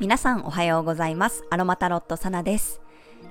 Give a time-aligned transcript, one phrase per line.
[0.00, 1.44] 皆さんおはようございます。
[1.50, 2.80] アロマタロットサナです、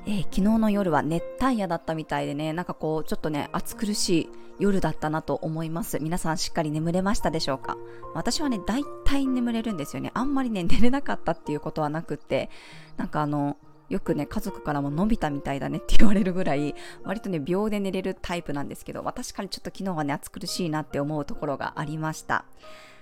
[0.05, 4.29] えー昨日の夜は熱帯夜だったみたいでねなんかこうちょっとね暑苦しい
[4.59, 5.97] 夜だったなと思います。
[6.03, 7.77] 皆さんしっかり眠れましたでしょうか？
[8.13, 10.11] 私はね大体眠れるんですよね。
[10.13, 12.51] あんまりね寝れなかったっていうことはなくって
[12.97, 13.57] なんかあの
[13.93, 16.73] よくね家族からも伸びたみたいだねって言われるぐらい
[17.03, 22.45] 割とね秒で寝れるタイプなんですけど私からちょっと昨日はね暑苦しいなって思うところがありました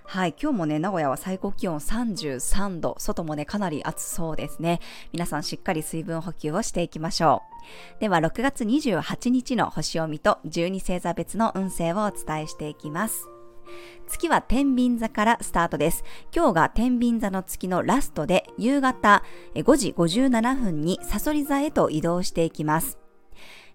[0.04, 4.82] はい、今日もね、名古屋は最高気温33度、外もね、かなり暑そうですね。
[5.14, 7.44] 皆さんしっかり水分補給をしていきましょ
[7.98, 8.02] う。
[8.02, 13.30] では、6月28日の星読みと12星座別の運勢をお伝えしていきます。
[14.08, 16.04] 月は天秤座からスタートです。
[16.36, 19.24] 今日が天秤座の月のラストで、夕方
[19.56, 22.98] 5時57分にサソリ座へと移動していきます。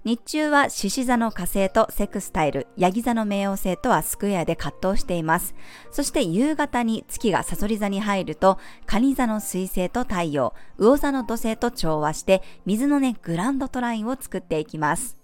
[0.05, 5.57] 日中は獅子座の火星とセクスタイル、ヤギ座の冥王星とはスクエアで葛藤しています。
[5.91, 15.17] そして夕方に月がサソリ座に入ると、蟹座の水星と太陽、魚座の土星と調和して、水のね、グランドトラインを作っていきます。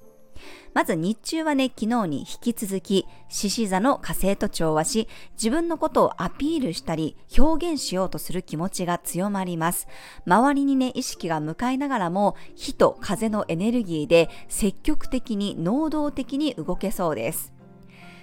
[0.74, 9.86] まず日中はね、昨日に引き続き、獅子座の火星と調和し、自分のことをアピールしたり、表現しようとする気持ちが強まります。
[10.26, 17.52] 周りにね、意識が向かいながらも、火と風のエネルギーで積極的に、能動的に動けそうです。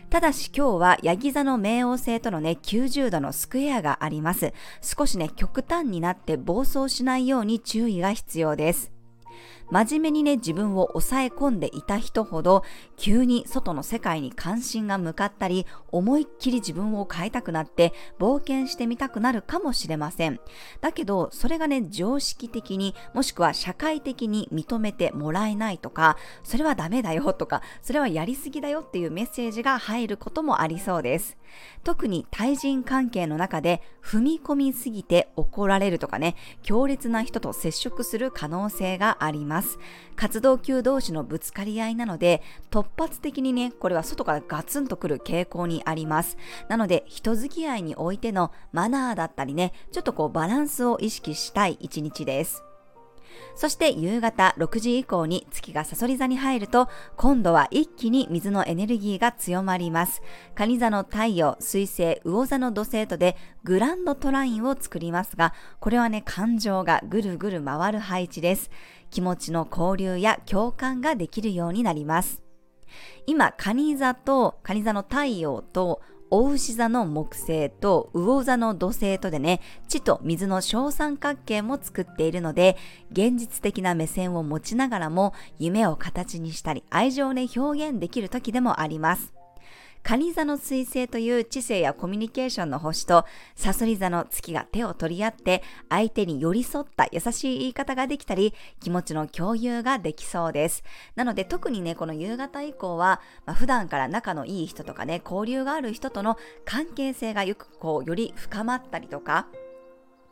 [0.09, 4.53] ただし今日はヤギ座の冥王星とのね90度のスクエアがあります。
[4.81, 8.91] 少しね極端になって暴走しないように注意が必要です。
[9.71, 12.63] 真面目にね自分を抑え込んでいた人ほど
[12.97, 20.39] 急に外の世界に関心が向かったり思いっきり自分を変えたくなって冒険してみたくなるかもしれません。
[20.81, 31.37] だけどそれがね常識的にもしくは社会的に認めてもらえないとかそれはダメだよとかそれはやりすぎだよっていうメッセージが入ることもありそうです。
[31.83, 39.58] 特に対人関係の中で踏み込みすぎて怒られるとかね強烈な人と接触する可能性があります。
[40.15, 46.37] 活動級同士のぶつかり合いなので突発的にねこれは外からガツンとくる傾向にあります。
[46.67, 52.68] なので人付き合いにおいてのマナーだったりねちょっとこうバランスを意識したい一日です。
[53.55, 60.21] そして夕方6時以降に月がサソリ座に入ると、今度は一気に水のエネルギーが強まります。
[60.55, 68.69] 蟹座の太陽、水星、魚座の土星とでグランドトラインを作りますが、これはね、感情がぐるぐる回る配置です。
[69.09, 72.41] 気持ちの交流や共感ができるようになります。
[73.25, 76.01] 今、蟹座と、蟹座の太陽と、
[76.31, 82.77] お牛座の木星と魚座の土星とでね、地と水の小三角形も作っているので、
[83.11, 89.38] 現実的な目線を持ちながらも、夢を形にしたり、愛情で、表現できる時でもあります。
[90.03, 100.83] 蟹座の水星という知性やコミュニケーションの星と、サソリ座の月が手を取り合って、相手に寄り添った優しい言い方ができたり、気持ちの共有ができそうです。
[101.15, 109.47] なので特にね、この夕方以降は、まあ、普段から仲のいい人とかね、交流がある人との関係性がよくこう、より深まったりとか、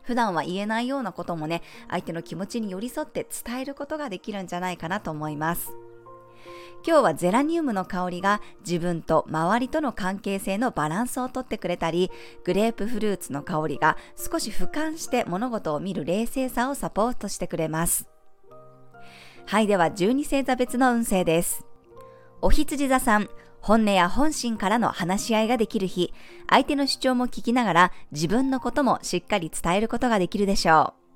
[0.02, 5.87] 普段は言えないようなこともね、相手の気持ちに寄り添って伝えることができるんじゃないかなと思います。
[6.88, 12.10] 今日はゼラニウムの香りが自分と周りとの関係性のバランスをとってくれたり、
[12.46, 18.08] グレープフルーツの香りが少し俯瞰して物事を見る冷静さをサポートしてくれます。
[19.48, 21.66] はい、では12星座別の運勢です。
[22.42, 26.14] お羊座さん、本音や本心からの話し合いができる日、
[26.50, 31.07] 相手の主張も聞きながら自分のこともしっかり伝えることができるでしょう。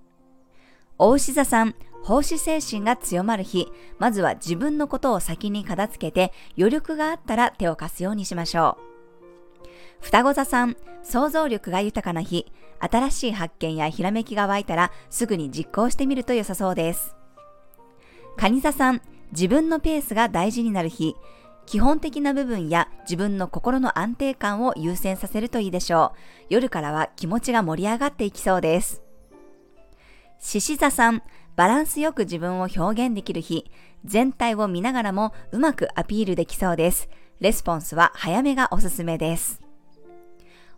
[1.03, 1.73] お牛座さん、
[2.03, 9.67] 奉仕精神が強まる日、まずは自分のことを先に片付けて、余力があったら手を貸すようにしましょう。
[9.99, 12.45] 双子座さん、想像力が豊かな日、
[12.79, 17.15] 新しい発見やひらめきが湧いたらすぐに実行してみると良さそうです。
[18.37, 19.01] 蟹座さん、
[19.31, 21.15] 自分のペースが大事になる日、
[21.65, 26.45] 基本的な部分や自分の心の安定感を優先させるといいでしょう。
[26.49, 29.01] 夜からは気持ちが盛り上がっていきそうです。
[30.41, 31.21] 獅子座さん、
[31.55, 33.71] バランスよく自分を表現できる日、
[34.03, 37.09] 全体を見ながらもうまくアピールできそうです。
[37.39, 39.61] レスポンスは早めがおすすめです。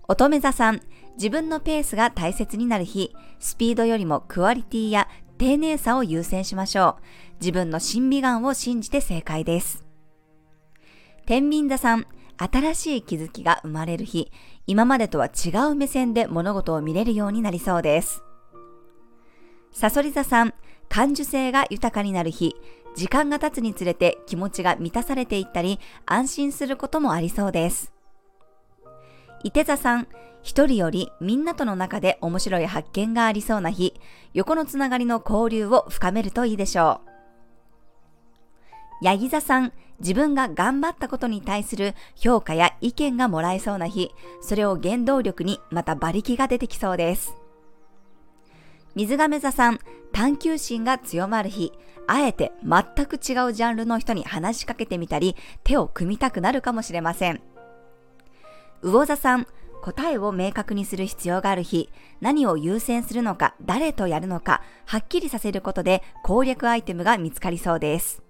[0.10, 0.82] 乙女座さん、
[1.16, 5.08] 自分のペースが大切になる日、スピードよりもクオリティや
[5.38, 7.04] 丁寧さを優先しましょう。
[7.40, 9.86] 自分の審美眼を信じて正解です。
[11.26, 12.06] 天秤座さん、
[12.38, 14.30] 新しい気づきが生まれる日、
[14.68, 18.24] 今までとは違う目線で物事を見れるようになりそうです。
[19.74, 20.54] サソリ座さん、
[20.88, 22.56] 感受性が豊かになる日、
[22.96, 27.92] 時間が経つにつれて気持ちが満たされていったり、安心することもありそうです。
[29.44, 30.08] 伊手座さん、
[30.44, 34.00] 一人よりみんなとの中で面白い発見がありそうな日、
[34.34, 37.02] 横のつながりの交流を深めるといいでしょ
[39.02, 39.06] う。
[39.06, 44.12] ヤギ座さん、自分が頑張ったことに対する評価や意見がもらえそうな日、
[44.42, 47.36] それを原動力にまた馬力が出てきそうです。
[48.96, 49.80] 水亀座さん、
[50.12, 51.72] 探求心が強まる日、
[52.08, 57.42] あえて全く違うジャンルの人に話しかけてみたり、手を組みたくなるかもしれません。
[58.84, 59.48] 魚座さん、
[59.82, 61.90] 答えを明確にする必要がある日、
[62.22, 68.22] 何を優先するのか、誰とやるのか、はっきりさせることで攻略アイテムが見つかりそうです。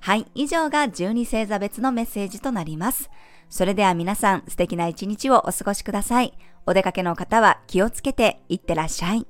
[0.00, 3.10] はい、以上が12星座別のメッセージとなります。
[3.48, 6.34] それでは皆さん素敵な一日をお過ごしください。
[6.66, 9.26] お出かけの方は気をつけていってらっしゃい。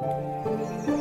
[0.00, 0.97] Música